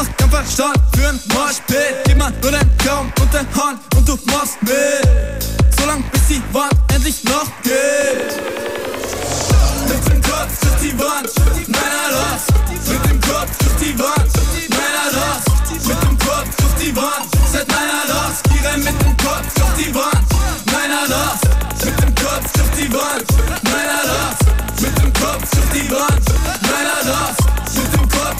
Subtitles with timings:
[0.00, 2.04] Braucht keinen Verstand für ein Moshpit.
[2.06, 5.44] Gib mal nur deinen Daumen und dein Hand und du machst mit.
[5.78, 8.32] Solang bis die Wand endlich noch geht.
[9.88, 11.28] Mit dem Kopf durch die Wand,
[11.68, 12.42] Männer los.
[12.88, 14.32] Mit dem Kopf durch die Wand,
[14.70, 15.86] Männer los.
[15.86, 18.40] Mit dem Kopf durch die Wand, seid Männer los.
[18.48, 20.24] Die rennen mit dem Kopf durch die Wand,
[20.72, 21.40] Männer los.
[21.84, 23.26] Mit dem Kopf durch die Wand,
[23.64, 24.80] Männer los.
[24.80, 26.24] Mit dem Kopf durch die Wand,
[26.62, 27.39] Männer los.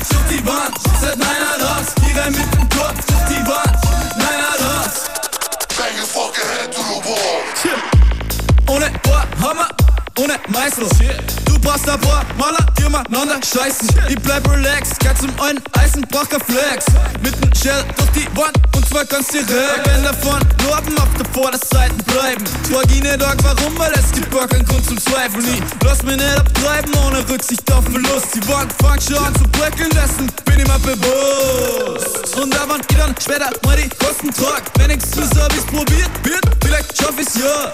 [0.08, 1.94] Durch die Wand, seid Männer los.
[1.96, 3.76] Die rennen mit dem Kopf durch die Wand,
[4.16, 5.10] Männer los.
[5.76, 7.40] Bang your fucking head to the wall.
[8.68, 9.68] Ohne Ohrhammer,
[10.18, 10.86] ohne Meißel.
[11.44, 13.88] Du brauchst paar Maler, die umeinander scheißen.
[14.08, 16.86] Ich bleib relaxed, kein zum einen Eisen, brauch kein Flex.
[17.22, 19.86] Mit nem Shell durch die Wand und zwar ganz direkt.
[19.86, 22.44] Wenn davon Norden auf der Vorderseite bleiben.
[22.70, 25.44] Frag ich nicht arg, warum, weil es gibt gar keinen Grund zum Zweifeln.
[25.54, 28.34] Ich lass mich nicht abtreiben, ohne Rücksicht auf Verlust.
[28.34, 32.36] Die Wand fängt schon an zu bröckeln, dessen bin ich mir bewusst.
[32.36, 34.62] Und da wann ich dann später mal die Kosten trag.
[34.78, 37.70] Wenn ich's zu Service probiert wird, vielleicht schaff ich's ja.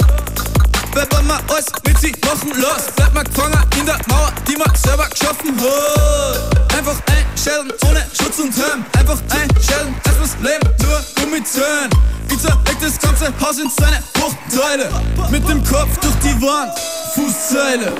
[0.97, 2.89] Pepper mal alles mit sie machen los.
[2.97, 6.75] Bleib mal gefangen in der Mauer, die man selber geschaffen hat.
[6.75, 8.83] Einfach einstellen, ohne Schutz und Helm.
[8.99, 11.91] Einfach einstellen, es muss Leben nur Gummizellen.
[12.31, 14.89] Ich zerleg das ganze Haus in seine Bruchteile.
[15.31, 16.73] Mit dem Kopf durch die Wand,
[17.15, 17.93] Fußzeile.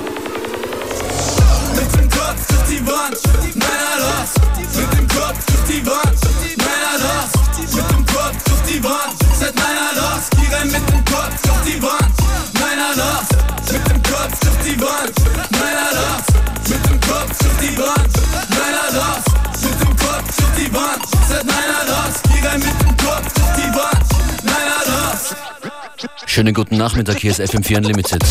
[1.75, 3.15] Mit dem Kopf durch die Wand,
[3.53, 4.29] Männer los.
[4.73, 6.17] Mit dem Kopf durch die Wand,
[6.57, 7.29] Männer los.
[7.75, 10.23] Mit dem Kopf durch die Wand, seid Männer los.
[10.33, 12.06] Die rennen mit dem Kopf durch die Wand,
[14.81, 15.13] Wand,
[15.51, 16.27] meiner Raps,
[16.69, 18.13] mit dem Kopf trifft die Wand,
[18.49, 19.25] meiner Raps,
[19.63, 23.57] mit dem Kopf trifft die Wand, seit meiner Raps, geh rein mit dem Kopf trifft
[23.57, 25.35] die Wand, meiner Raps.
[26.25, 28.21] Schönen guten Nachmittag, hier ist FM4 Unlimited.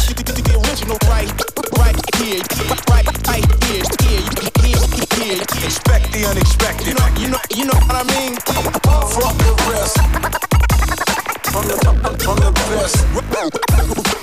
[5.65, 6.87] Expect the unexpected.
[6.87, 8.37] You know, you know, you know what I mean?
[8.37, 9.99] From the rest.
[11.51, 11.75] From the,
[12.23, 14.16] from the best.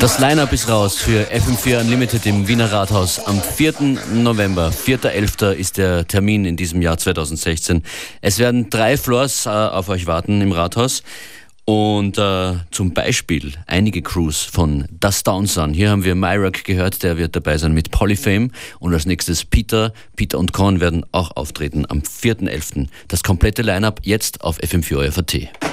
[0.00, 3.74] Das Line-Up ist raus für FM4 Unlimited im Wiener Rathaus am 4.
[4.14, 4.70] November.
[4.70, 5.52] 4.11.
[5.52, 7.82] ist der Termin in diesem Jahr 2016.
[8.22, 11.02] Es werden drei Floors äh, auf euch warten im Rathaus.
[11.66, 15.74] Und äh, zum Beispiel einige Crews von Das Down Sun.
[15.74, 18.48] Hier haben wir Myrock gehört, der wird dabei sein mit Polyfame.
[18.78, 19.92] Und als nächstes Peter.
[20.16, 22.88] Peter und Korn werden auch auftreten am 4.11.
[23.08, 25.69] Das komplette Line-Up jetzt auf FM4 FAT.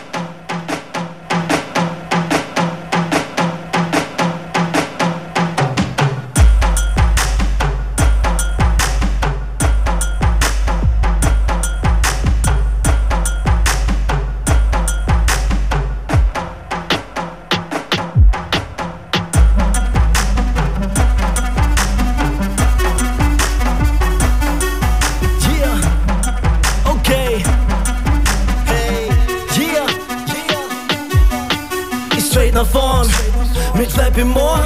[34.28, 34.60] Im Ohr.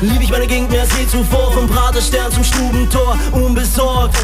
[0.00, 1.52] Lieb ich meine Gegend mehr als je zuvor.
[1.52, 4.16] Vom Praterstern zum Stubentor, unbesorgt.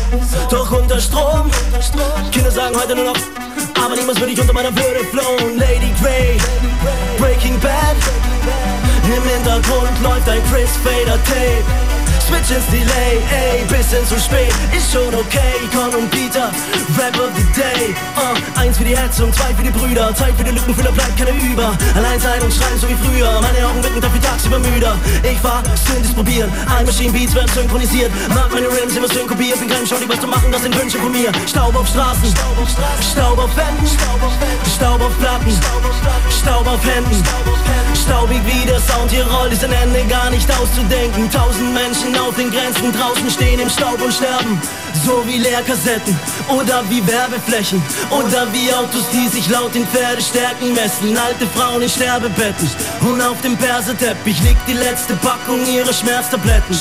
[0.50, 1.50] Doch unter Strom.
[2.32, 3.16] Kinder sagen heute nur noch
[3.84, 5.58] aber niemals würde ich unter meiner Würde flown.
[5.58, 6.38] Lady Grey,
[7.18, 7.96] Breaking Bad.
[9.04, 11.85] Im Hintergrund läuft ein Chris Fader Tape.
[12.26, 16.50] Switch ins Delay, ey, bisschen zu spät, ist schon okay, Con und Peter,
[16.98, 20.42] Rap of the Day, uh, eins für die Hetzung, zwei für die Brüder, Zeit für
[20.42, 24.00] die Lückenfüller, bleibt keine über, allein sein und schreien so wie früher, meine Augen wirken
[24.00, 28.96] dafür tagsüber müder, ich fahr, Synthes probieren, ein Machine Beats werden synchronisiert, mach meine Rims
[28.96, 31.86] immer synkopiert, bin kein Shorty, was zu machen, das sind Wünsche von mir, Staub auf
[31.86, 35.52] Straßen, Staub auf Wänden, Staub auf Platten,
[36.42, 37.22] Staub auf Händen,
[38.06, 42.36] staubig wie der Sound hier rollt, ist ein Ende gar nicht auszudenken, tausend Menschen auf
[42.36, 44.60] den Grenzen draußen stehen im Staub und sterben.
[45.04, 46.18] So wie Leerkassetten
[46.48, 51.16] oder wie Werbeflächen oder wie Autos, die sich laut in Pferdestärken messen.
[51.16, 52.70] Alte Frauen in Sterbebetten
[53.00, 56.76] und auf dem Perseteppich liegt die letzte Packung ihrer Schmerztabletten.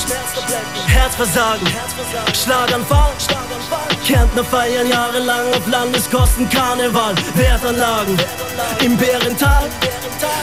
[0.86, 1.68] Herzversagen,
[2.32, 3.12] Schlaganfall,
[4.06, 8.16] Kärntner feiern jahrelang auf Landeskosten Karneval, Wertanlagen
[8.84, 9.64] im Bärental.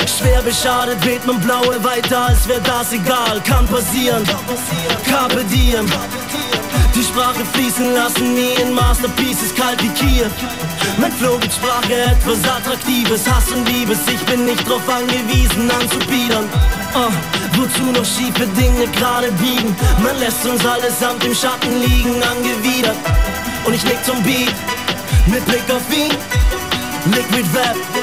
[0.05, 3.41] Schwer beschadet weht man blaue weiter, als wäre das egal.
[3.45, 4.23] Kann passieren,
[5.09, 5.85] Carpe diem.
[6.93, 10.29] Die Sprache fließen lassen, nie in Masterpieces Kiew.
[10.97, 13.99] Mein Flow gibt Sprache etwas Attraktives, Hass und Liebes.
[14.13, 16.49] Ich bin nicht drauf angewiesen, anzubiedern.
[16.93, 17.09] Uh,
[17.57, 19.75] wozu noch schiefe Dinge gerade biegen?
[20.03, 22.97] Man lässt uns allesamt im Schatten liegen, angewidert.
[23.65, 24.53] Und ich nick zum Beat,
[25.27, 26.11] mit Blick auf ihn.
[27.05, 28.02] Liquid Rap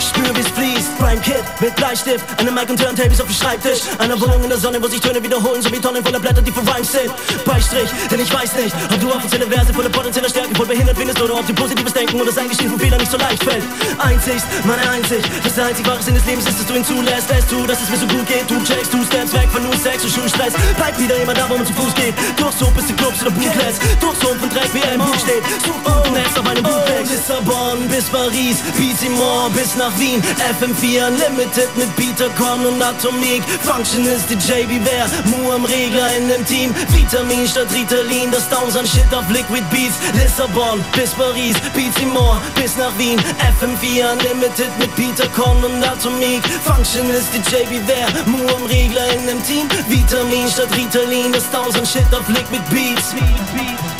[0.00, 0.98] spür wie's fließt.
[0.98, 3.80] Prime Kid mit Bleistift, eine Mic und Turntables auf dem Schreibtisch.
[3.98, 6.52] Eine Wohnung in der Sonne, wo sich Töne wiederholen, so wie Tonnen voller Blätter, die
[6.52, 7.10] für Rhymes sind.
[7.44, 11.20] Beistrich, denn ich weiß nicht, ob du offizielle Verse voller potenzieller Stärke voll behindert findest
[11.20, 13.64] oder ob dir positives Denken oder das Eingestehen von Fehlern nicht so leicht fällt.
[13.98, 17.30] Einzig, meine Einsicht, das der einzig wahre Sinn des Lebens ist, dass du ihn zulässt.
[17.30, 19.76] Lässt du, dass es mir so gut geht, du checkst, du steps weg von nur
[19.76, 20.54] Sex und Schulstress.
[20.76, 22.14] Bleib wieder immer da, wo man zu Fuß geht.
[22.36, 23.78] Durch so bis zu Clubs oder Bootlets.
[24.00, 25.42] Durch so von Dreck, wie er im Buch steht.
[25.64, 27.06] Such unten Netz auf einem Bootleg.
[27.10, 30.20] Lissabon bis Paris, Bizimor bis nach Wien.
[30.58, 33.42] FM4 Unlimited mit Peter Con und Atomik.
[33.62, 36.74] Function ist DJ Beware, Mu am Regler in dem Team.
[36.88, 39.96] Vitamin statt Ritalin, das Downs an Shit auf Liquid Beats.
[40.14, 43.18] Lissabon bis Paris, Bizimor bis nach Wien.
[43.60, 46.42] FM4 Unlimited mit Peter Con und Atomik.
[46.64, 49.68] Function ist DJ Beware, Mu am Regler in dem Team.
[49.88, 53.12] Vitamin statt Ritalin, das Downs an Shit auf Liquid Beats.
[53.12, 53.91] Und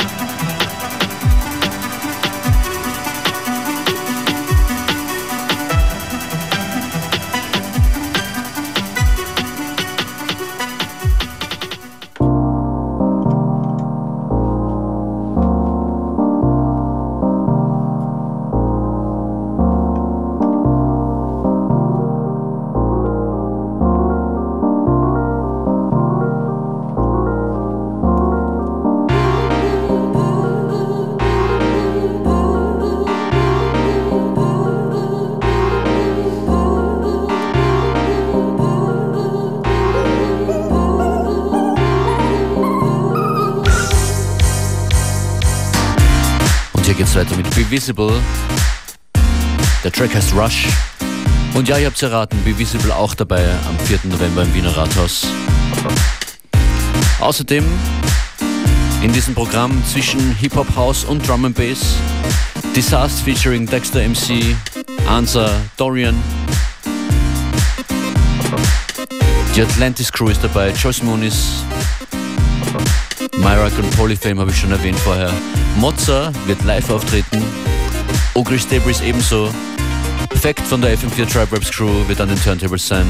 [47.73, 48.13] Visible.
[49.83, 50.67] Der Track heißt Rush.
[51.55, 54.01] Und ja, ihr habt's erraten, Be Visible auch dabei am 4.
[54.05, 55.27] November im Wiener Rathaus.
[57.19, 57.65] Außerdem
[59.01, 61.97] in diesem Programm zwischen Hip-Hop, House und Drum and Bass
[62.77, 64.55] Disaster featuring Dexter MC,
[65.09, 66.23] Ansa, Dorian.
[69.57, 71.65] Die Atlantis Crew ist dabei, Joyce Moonis,
[73.39, 75.33] Myrak und Polyfame habe ich schon erwähnt vorher.
[75.77, 77.62] Mozza wird live auftreten.
[78.35, 79.51] Ogris Debris ebenso.
[80.41, 83.07] Fact von der FM4 Tribe Raps Crew wird an den Turntables sein.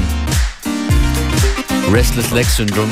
[1.92, 2.90] Restless Leg Syndrome.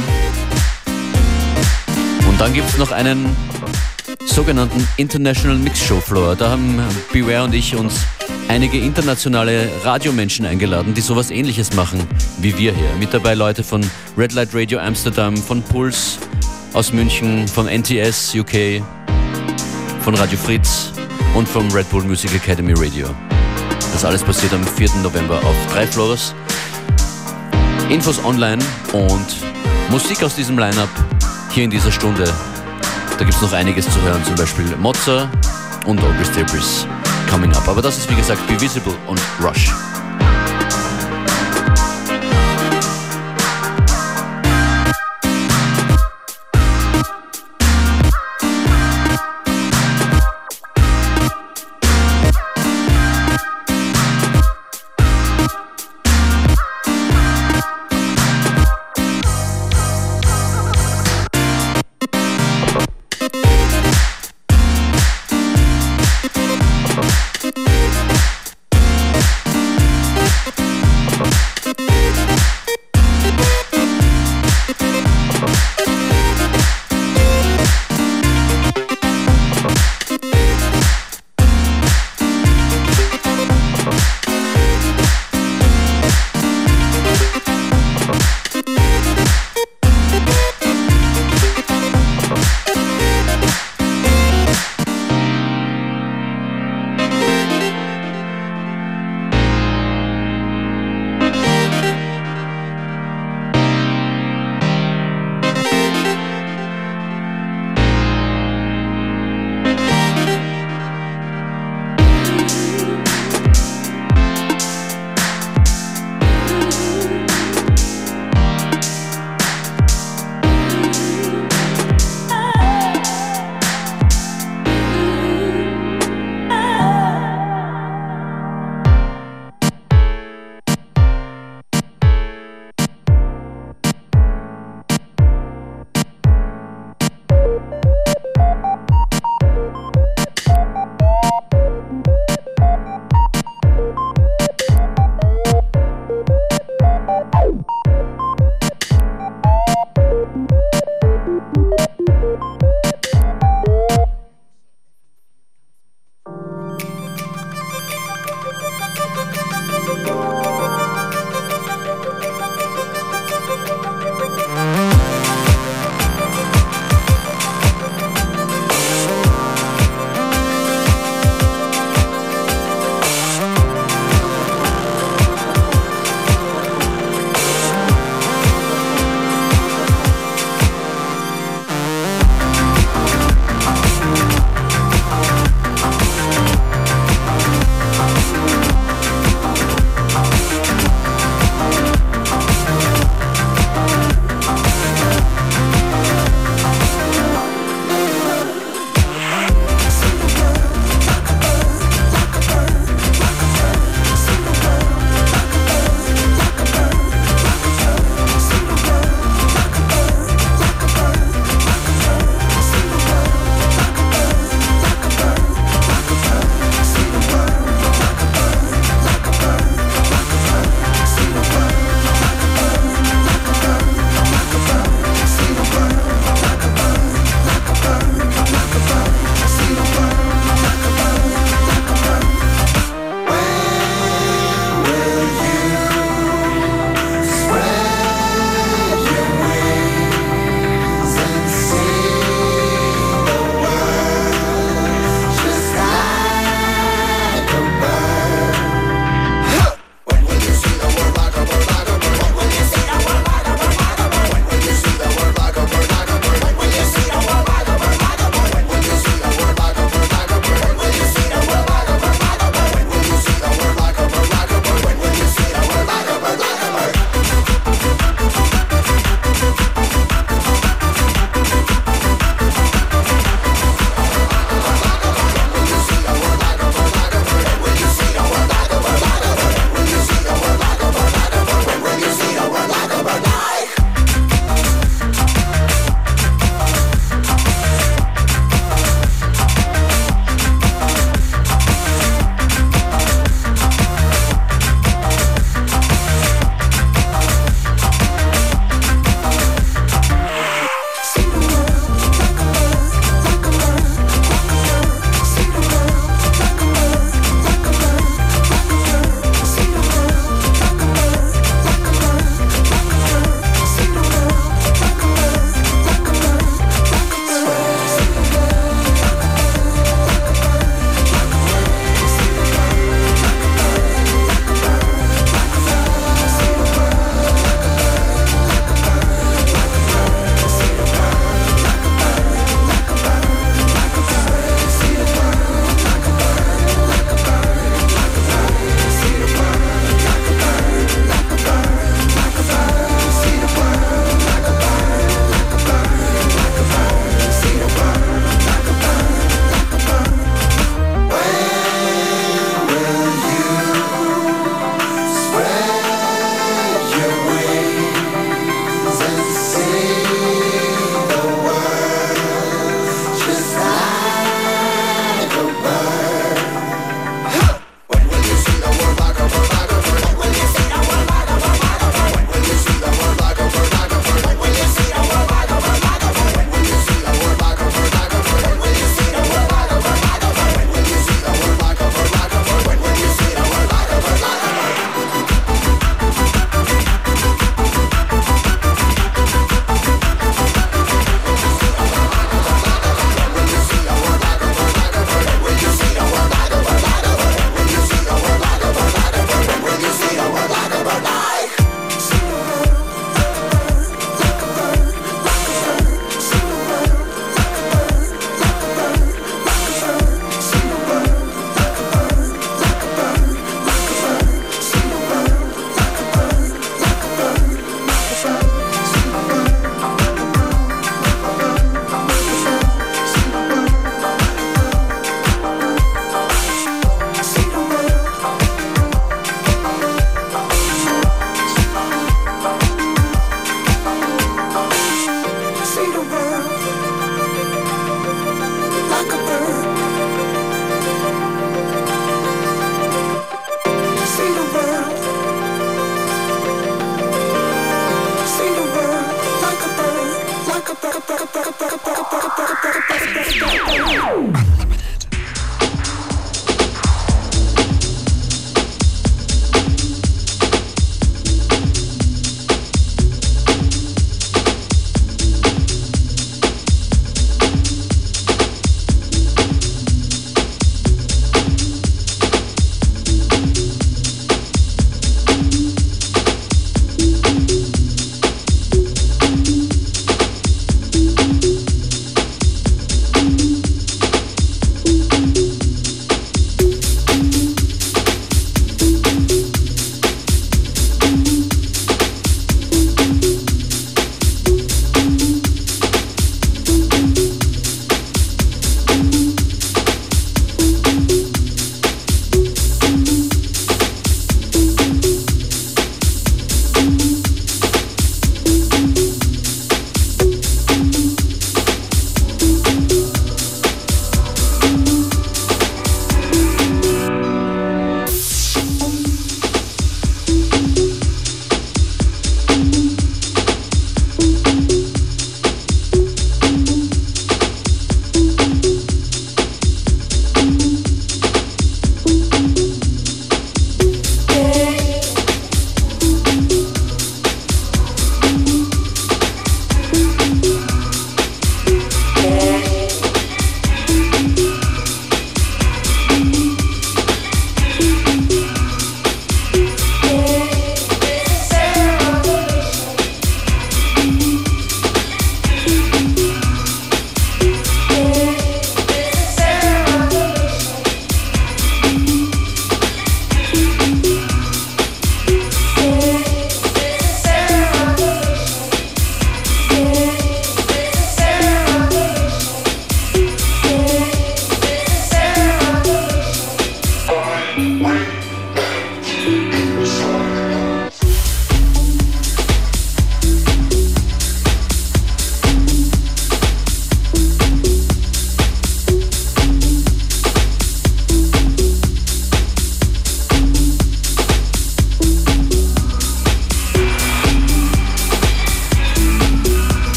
[2.28, 3.34] Und dann gibt es noch einen
[4.26, 6.36] sogenannten International Mix Show Floor.
[6.36, 6.80] Da haben
[7.12, 8.00] Beware und ich uns
[8.48, 12.00] einige internationale Radiomenschen eingeladen, die sowas ähnliches machen
[12.38, 12.90] wie wir hier.
[12.98, 13.84] Mit dabei Leute von
[14.16, 16.18] Red Light Radio Amsterdam, von Pulse
[16.74, 18.82] aus München, von NTS UK,
[20.02, 20.92] von Radio Fritz
[21.34, 23.08] und vom Red Bull Music Academy Radio.
[23.92, 24.90] Das alles passiert am 4.
[25.02, 26.34] November auf drei Floors.
[27.88, 29.26] Infos online und
[29.90, 30.88] Musik aus diesem Lineup
[31.50, 32.24] hier in dieser Stunde.
[33.18, 35.30] Da gibt es noch einiges zu hören, zum Beispiel Mozza
[35.86, 36.86] und August Debris
[37.30, 37.68] coming up.
[37.68, 39.72] Aber das ist wie gesagt Be Visible und Rush.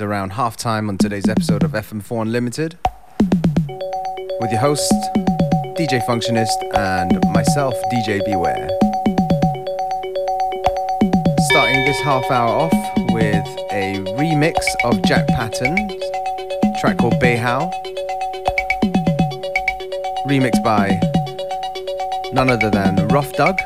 [0.00, 2.78] Around half time on today's episode of FM4 Unlimited.
[4.40, 4.92] With your host,
[5.76, 8.68] DJ Functionist, and myself, DJ Beware.
[11.50, 12.72] Starting this half hour off
[13.12, 15.92] with a remix of Jack Patton's
[16.80, 17.70] track called Bayhow,
[20.26, 21.00] remixed by
[22.32, 23.56] none other than Rough Doug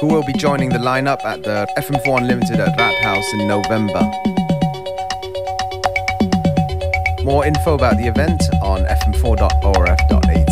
[0.00, 4.35] who will be joining the lineup at the FM4 Unlimited at Rat House in November.
[7.26, 10.45] More info about the event on fm4.orf.at.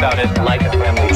[0.00, 1.09] about it like a family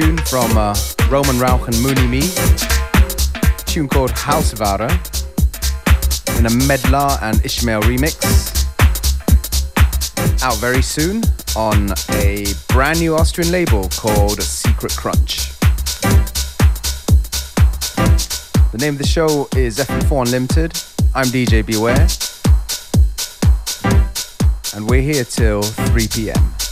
[0.00, 0.74] tune from uh,
[1.08, 2.18] Roman Rauch and Mooney Me.
[2.18, 4.90] A tune called Hausware
[6.36, 8.16] in a Medlar and Ishmael remix.
[10.42, 11.22] Out very soon
[11.54, 15.52] on a brand new Austrian label called Secret Crunch.
[18.72, 20.72] The name of the show is FM4 Unlimited.
[21.14, 22.08] I'm DJ Beware.
[24.74, 26.63] And we're here till 3 p.m.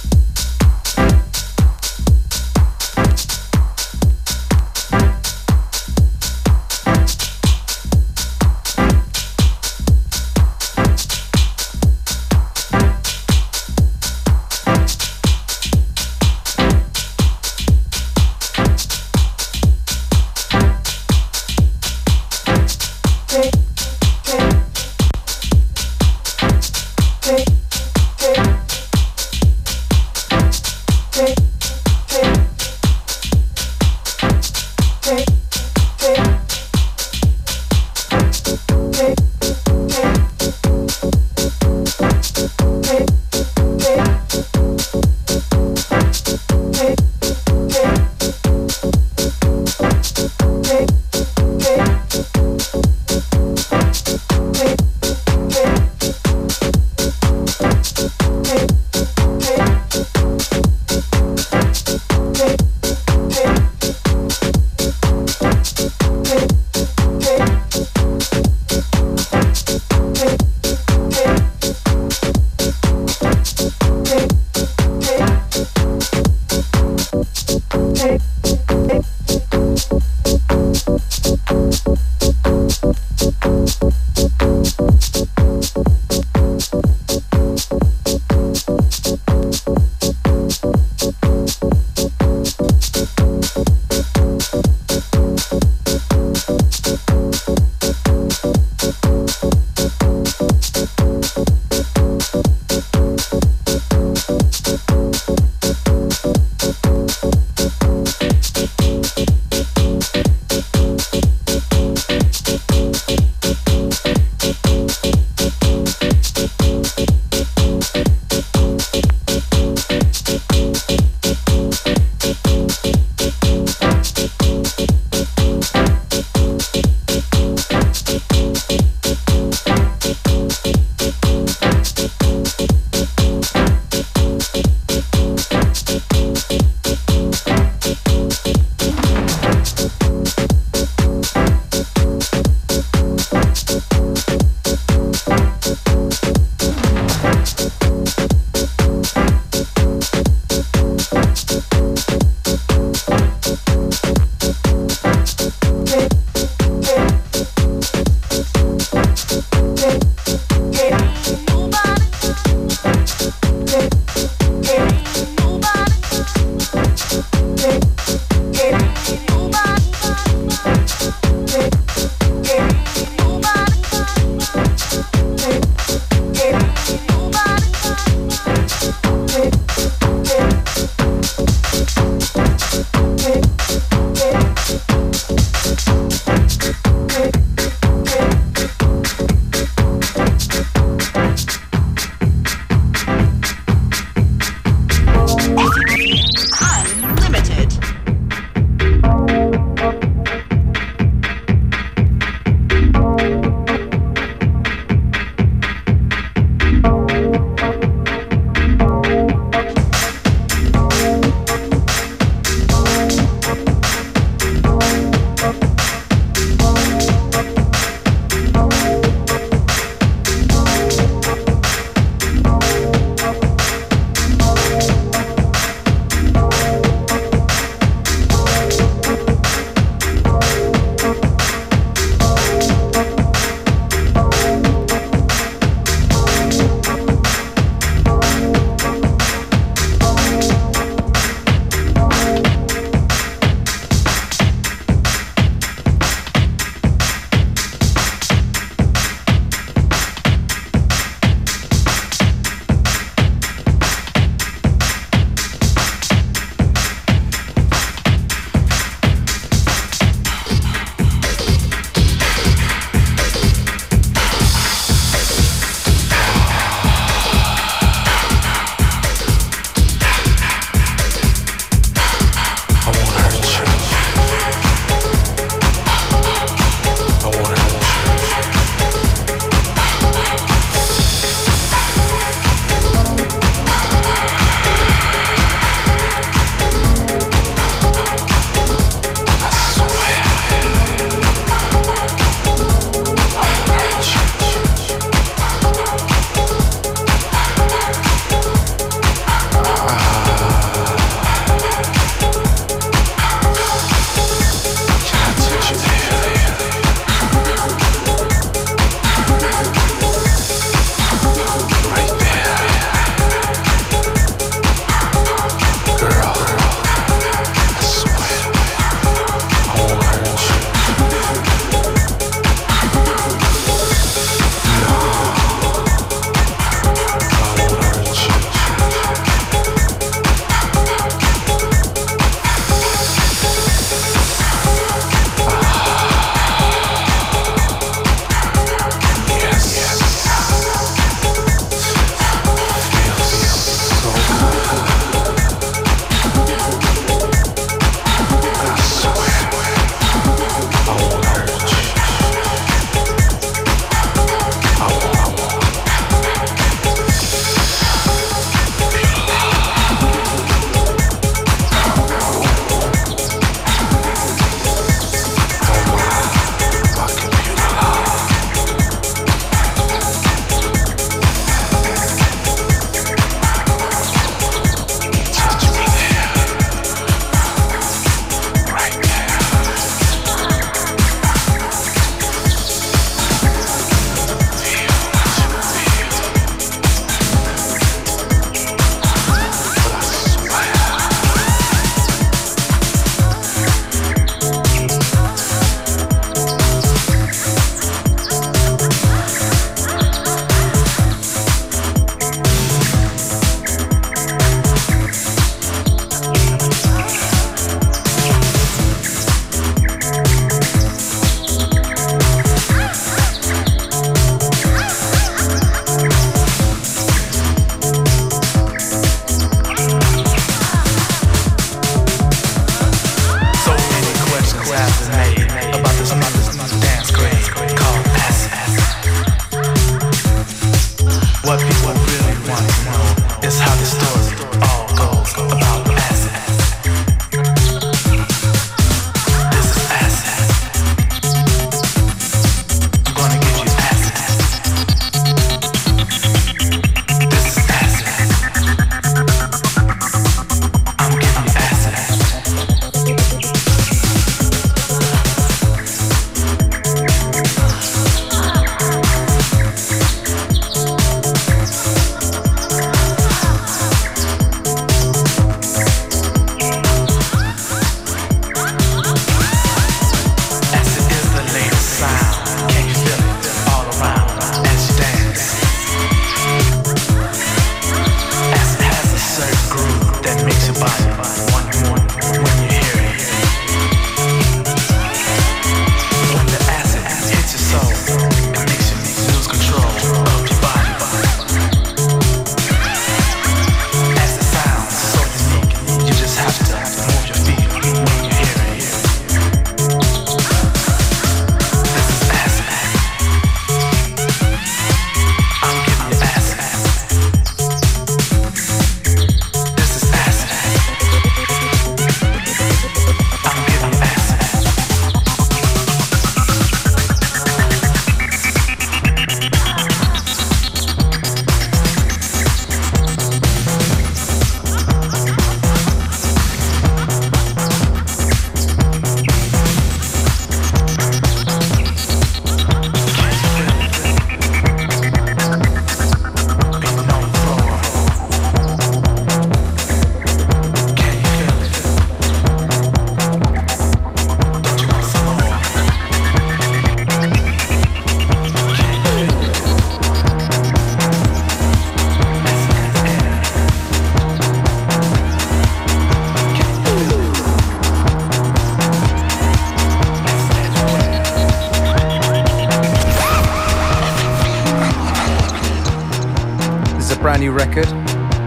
[567.66, 567.86] record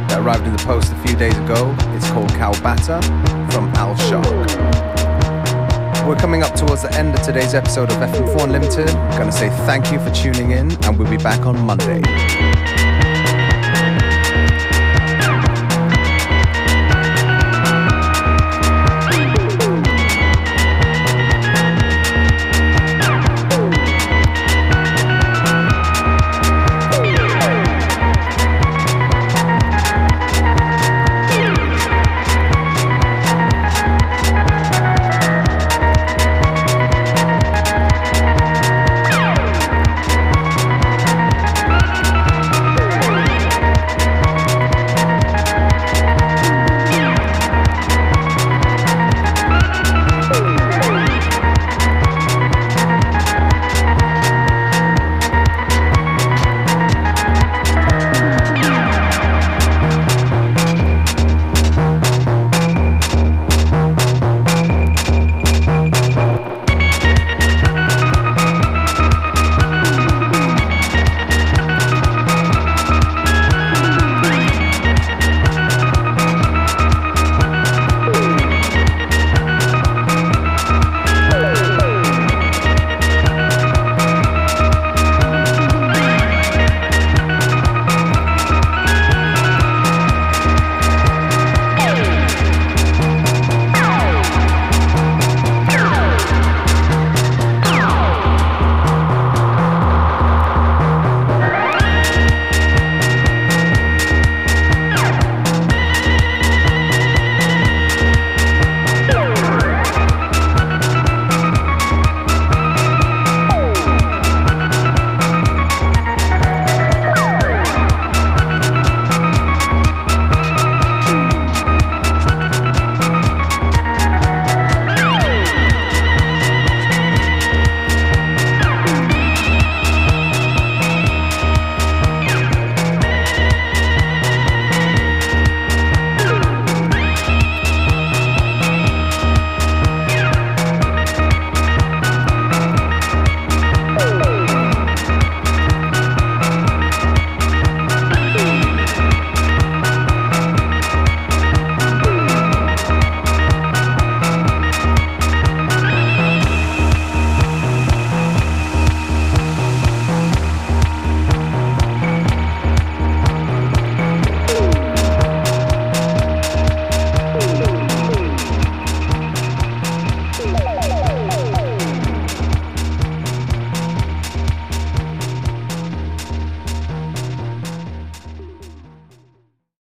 [0.09, 1.73] that arrived in the post a few days ago.
[1.95, 3.01] It's called Calbata
[3.51, 4.25] from Al Shock.
[6.05, 8.89] We're coming up towards the end of today's episode of FM4 Limited.
[8.89, 12.01] I'm gonna say thank you for tuning in, and we'll be back on Monday.